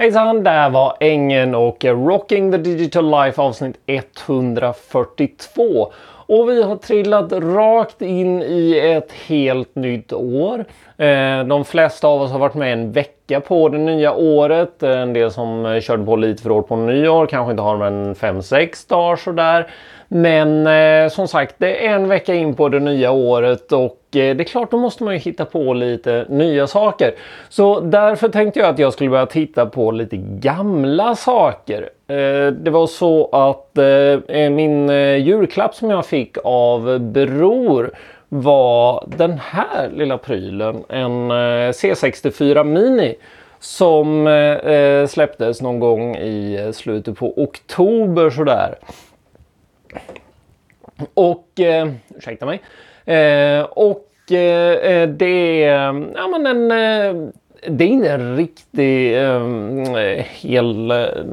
[0.00, 5.92] Hejsan, där var Ängen och Rocking the Digital Life avsnitt 142.
[6.26, 10.64] Och vi har trillat rakt in i ett helt nytt år.
[10.96, 14.82] Eh, de flesta av oss har varit med en vecka på det nya året.
[14.82, 18.14] En del som körde på lite för hårt på nyår kanske inte har mer än
[18.14, 19.66] 5-6 dagar sådär.
[20.08, 24.36] Men eh, som sagt, det är en vecka in på det nya året och eh,
[24.36, 27.14] det är klart, då måste man ju hitta på lite nya saker.
[27.48, 31.82] Så därför tänkte jag att jag skulle börja titta på lite gamla saker.
[32.06, 37.90] Eh, det var så att eh, min eh, julklapp som jag fick av Bror
[38.28, 40.84] var den här lilla prylen.
[40.88, 43.14] En eh, C64 Mini
[43.60, 48.78] som eh, eh, släpptes någon gång i eh, slutet på oktober sådär.
[51.14, 52.60] Och, eh, ursäkta mig.
[53.16, 57.32] Eh, och eh, det är ja, men en,
[57.66, 60.88] det är ingen riktig ehm, eh, hel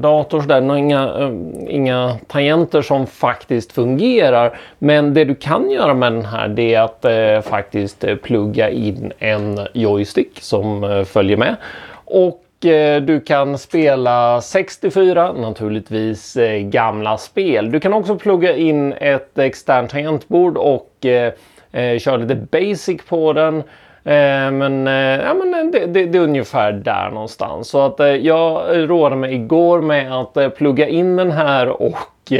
[0.00, 0.76] dator sådär.
[0.76, 1.30] Inga, eh,
[1.74, 4.58] inga tangenter som faktiskt fungerar.
[4.78, 8.70] Men det du kan göra med den här det är att eh, faktiskt eh, plugga
[8.70, 11.56] in en joystick som eh, följer med.
[12.04, 17.70] Och Eh, du kan spela 64, naturligtvis eh, gamla spel.
[17.70, 21.32] Du kan också plugga in ett externt tangentbord och eh,
[21.72, 23.62] eh, köra lite basic på den.
[24.06, 27.68] Eh, men, eh, ja, men eh, det, det, det, är ungefär där någonstans.
[27.68, 32.32] Så att eh, jag rådde mig igår med att plugga in den här och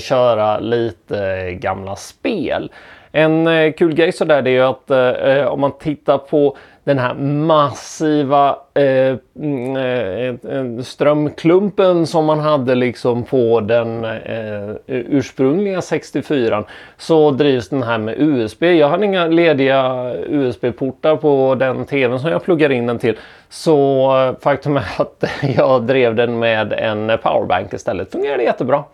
[0.00, 2.70] köra lite gamla spel.
[3.12, 6.56] En eh, kul grej sådär det är ju att eh, eh, om man tittar på
[6.84, 16.64] den här massiva eh, mm, strömklumpen som man hade liksom på den eh, ursprungliga 64
[16.96, 18.62] så drivs den här med USB.
[18.62, 23.18] Jag hade inga lediga USB-portar på den tvn som jag pluggar in den till.
[23.48, 25.24] Så faktum är att
[25.56, 28.12] jag drev den med en powerbank istället.
[28.12, 28.84] Fungerade jättebra.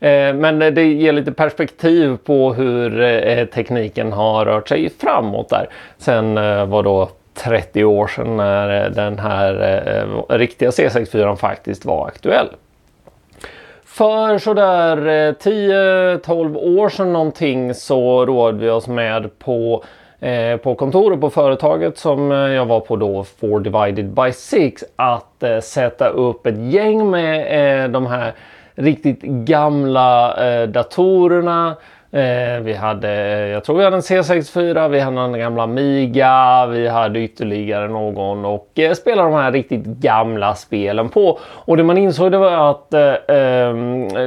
[0.00, 5.68] Eh, men det ger lite perspektiv på hur eh, tekniken har rört sig framåt där.
[5.98, 12.48] Sen eh, var då 30 år sedan när den här riktiga C64 faktiskt var aktuell.
[13.84, 14.96] För sådär
[15.32, 19.84] 10-12 år sedan någonting så rådde vi oss med på
[20.62, 26.08] på kontoret på företaget som jag var på då, 4 divided by 6, att sätta
[26.08, 28.32] upp ett gäng med de här
[28.78, 31.76] riktigt gamla eh, datorerna.
[32.10, 33.12] Eh, vi hade,
[33.48, 38.44] jag tror vi hade en C64, vi hade en gamla Amiga, vi hade ytterligare någon
[38.44, 41.38] och eh, spelade de här riktigt gamla spelen på.
[41.44, 43.74] Och det man insåg det var att eh, eh,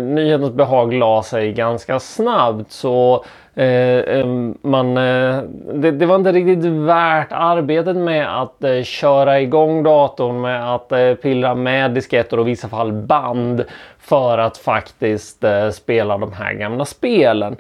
[0.02, 2.72] nyhetens behag la sig ganska snabbt.
[2.72, 3.26] Så
[3.56, 4.26] Eh,
[4.62, 10.42] man, eh, det, det, var inte riktigt värt arbetet med att eh, köra igång datorn
[10.42, 13.64] med att pilla pillra med disketter och i vissa fall band
[14.00, 17.56] för att faktiskt spela de här gamla spelen.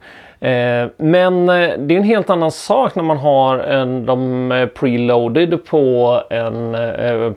[0.98, 6.76] Men det är en helt annan sak när man har en, de preloaded på, en,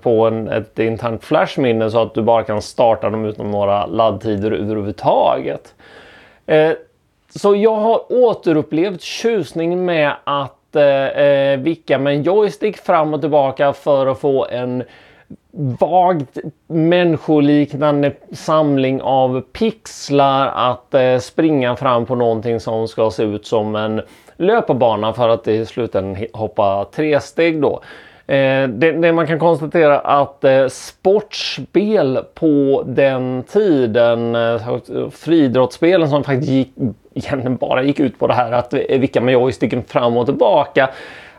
[0.02, 4.50] på en, ett internt flashminne så att du bara kan starta dem utan några laddtider
[4.50, 5.74] överhuvudtaget.
[7.36, 13.20] Så jag har återupplevt tjusningen med att eh, eh vicka med en joystick fram och
[13.20, 14.84] tillbaka för att få en
[15.80, 23.46] vagt människoliknande samling av pixlar att eh, springa fram på någonting som ska se ut
[23.46, 24.02] som en
[24.36, 27.80] löparbana för att i slutändan hoppa tre steg då.
[28.26, 34.78] Eh, det, det, man kan konstatera att eh, sportspel på den tiden, eh,
[35.10, 36.72] friidrottsspelen som faktiskt gick,
[37.14, 40.90] egentligen bara gick ut på det här att eh, vicka med joysticken fram och tillbaka.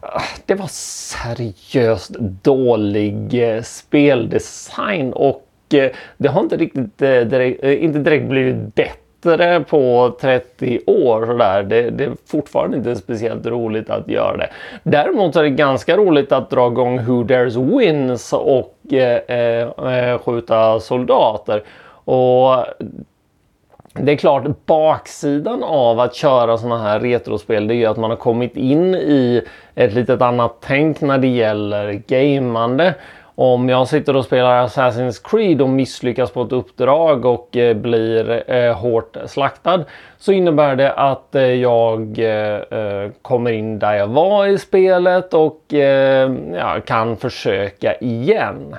[0.02, 7.64] Ah, det var seriöst dålig eh, speldesign och eh, det har inte riktigt eh, direkt,
[7.64, 11.26] eh, inte direkt blivit bättre bättre på 30 år.
[11.26, 11.64] Sådär.
[11.64, 14.50] Det, det, är fortfarande inte speciellt roligt att göra det.
[14.84, 20.20] Däremot är det ganska roligt att dra igång Who Dares Wins och eh, eh, eh
[20.20, 21.64] skjuta soldater.
[22.06, 22.66] Och
[23.94, 28.10] det är klart, baksidan av att köra sådana här retrospel det är ju att man
[28.10, 29.42] har kommit in i
[29.76, 32.94] ett litet annat tänk när det gäller gamande.
[33.38, 38.52] Om jag sitter och spelar Assassin's Creed och misslyckas på ett uppdrag och eh, blir
[38.52, 39.86] eh, hårt slaktad
[40.18, 45.34] så innebär det att eh, jag eh, eh kommer in där jag var i spelet
[45.34, 48.76] och eh, ja, kan försöka igen.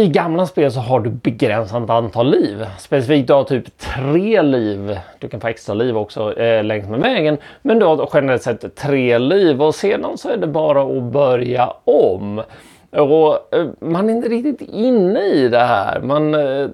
[0.00, 2.66] I gamla spel så har du begränsat antal liv.
[2.78, 4.98] Specifikt du har typ tre liv.
[5.18, 7.36] Du kan få extra liv också eh, längs med vägen.
[7.62, 11.72] Men du har generellt sett tre liv och sedan så är det bara att börja
[11.84, 12.42] om.
[12.90, 16.00] Och eh, man är inte riktigt inne i det här.
[16.00, 16.68] Man, eh,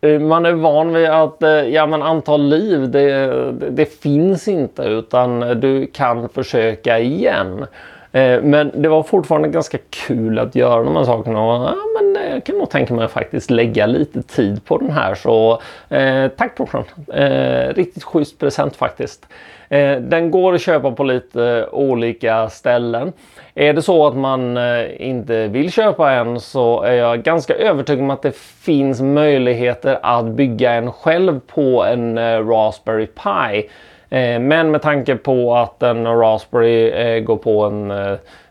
[0.00, 4.48] eh man är van vid att eh, ja, men antal liv det, det, det finns
[4.48, 7.66] inte utan du kan försöka igen.
[8.12, 11.42] Eh, men det var fortfarande ganska kul att göra de här sakerna.
[11.42, 14.90] Och, ja, men jag kan nog tänka mig att faktiskt lägga lite tid på den
[14.90, 15.14] här.
[15.14, 16.84] Så eh, tack brorsan!
[17.14, 19.26] Eh, riktigt schysst present faktiskt.
[19.68, 23.12] Eh, den går att köpa på lite olika ställen.
[23.54, 28.04] Är det så att man eh, inte vill köpa en så är jag ganska övertygad
[28.04, 33.68] om att det finns möjligheter att bygga en själv på en eh, Raspberry Pi.
[34.10, 37.90] Eh, men med tanke på att en Raspberry eh, går på en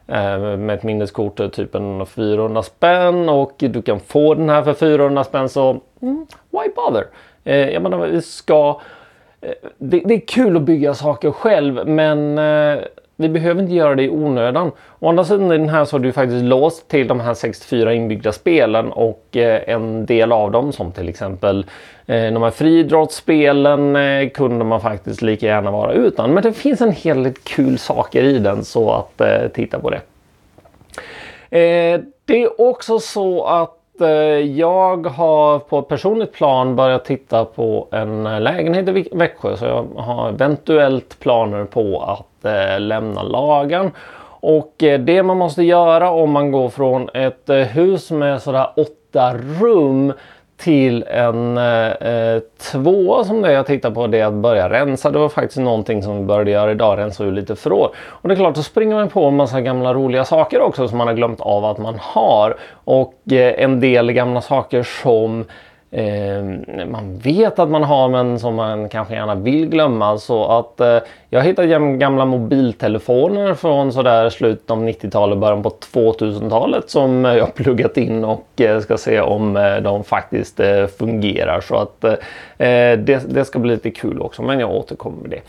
[0.08, 4.74] Eh, med ett minneskort typ en 400 spänn och du kan få den här för
[4.74, 7.06] 400 spänn så mm, why bother?
[7.44, 8.82] Eh, jag menar vi ska
[9.42, 12.80] eh, det, det, är kul att bygga saker själv men eh,
[13.20, 14.72] vi behöver inte göra det i onödan.
[15.00, 17.94] Å andra sidan i den här så har du faktiskt låst till de här 64
[17.94, 21.66] inbyggda spelen och eh, en del av dem som till exempel
[22.06, 26.34] eh, de här friidrottsspelen eh, kunde man faktiskt lika gärna vara utan.
[26.34, 29.22] Men det finns en hel del kul saker i den så att
[29.54, 30.02] titta på det.
[32.26, 33.74] Det är också så att
[34.56, 39.86] jag har på ett personligt plan börjat titta på en lägenhet i Växjö så jag
[39.96, 43.92] har eventuellt planer på att Eh, lämna lagen.
[44.40, 48.68] Och eh, det man måste göra om man går från ett eh, hus med sådär
[48.76, 50.14] åtta rum
[50.58, 52.40] till en eh,
[52.72, 55.12] tvåa som det jag tittar på det är att börja rensa.
[55.12, 57.90] Det var faktiskt någonting som vi började göra idag, rensa ur lite förråd.
[58.08, 60.98] Och det är klart, då springer man på en massa gamla roliga saker också som
[60.98, 62.56] man har glömt av att man har.
[62.84, 65.46] Och eh, en del gamla saker som eh,
[65.92, 66.44] Eh,
[66.88, 70.18] man vet att man har men som man kanske gärna vill glömma.
[70.18, 71.00] Så att eh,
[71.30, 77.98] jag hittade gamla mobiltelefoner från sådär slutet av 90-talet, början på 2000-talet som jag pluggat
[77.98, 81.62] in och eh, ska se om eh, de faktiskt eh, fungerar.
[81.62, 82.18] Så att eh,
[82.58, 85.42] det, det, ska bli lite kul också, men jag återkommer med det.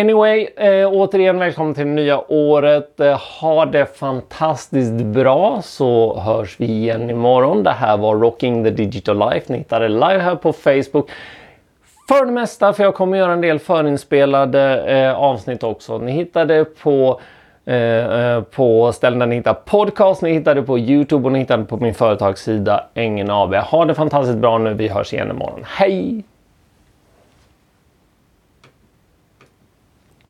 [0.00, 3.00] Anyway, eh, återigen välkommen till det nya året.
[3.00, 7.62] Eh, ha det fantastiskt bra så hörs vi igen imorgon.
[7.62, 9.52] Det här var Rocking the Digital Life.
[9.78, 11.10] Ni live här på Facebook.
[12.08, 15.98] För det mesta, för jag kommer göra en del förinspelade eh, avsnitt också.
[15.98, 17.20] Ni hittar det på,
[17.64, 21.38] eh, eh på ställen där ni hittar podcast, ni hittar det på Youtube och ni
[21.38, 23.54] hittar det på min företagssida Engen AB.
[23.54, 25.64] Ha det fantastiskt bra nu, vi hörs igen imorgon.
[25.66, 26.24] Hej!